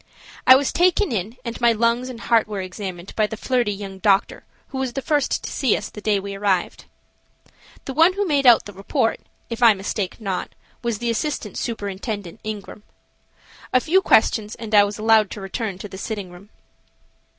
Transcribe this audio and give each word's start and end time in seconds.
I 0.47 0.55
was 0.55 0.73
taken 0.73 1.11
in 1.11 1.37
and 1.45 1.61
my 1.61 1.73
lungs 1.73 2.09
and 2.09 2.17
my 2.17 2.25
heart 2.25 2.47
were 2.47 2.59
examined 2.59 3.15
by 3.15 3.27
the 3.27 3.37
flirty 3.37 3.71
young 3.71 3.99
doctor 3.99 4.43
who 4.69 4.79
was 4.79 4.93
the 4.93 5.01
first 5.03 5.43
to 5.43 5.51
see 5.51 5.77
us 5.77 5.91
the 5.91 6.01
day 6.01 6.19
we 6.19 6.33
entered. 6.33 6.85
The 7.85 7.93
one 7.93 8.13
who 8.13 8.25
made 8.25 8.47
out 8.47 8.65
the 8.65 8.73
report, 8.73 9.19
if 9.51 9.61
I 9.61 9.75
mistake 9.75 10.19
not, 10.19 10.53
was 10.81 10.97
the 10.97 11.11
assistant 11.11 11.55
superintendent, 11.55 12.39
Ingram. 12.43 12.81
A 13.71 13.79
few 13.79 14.01
questions 14.01 14.55
and 14.55 14.73
I 14.73 14.83
was 14.85 14.97
allowed 14.97 15.29
to 15.29 15.41
return 15.41 15.77
to 15.77 15.87
the 15.87 15.99
sitting 15.99 16.31
room. 16.31 16.49